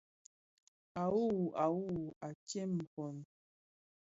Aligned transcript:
A 1.01 1.03
wuwu, 1.13 1.45
a 1.63 1.65
wuwu, 1.73 2.05
à 2.27 2.29
tsem 2.45 2.71
pong. 2.93 3.19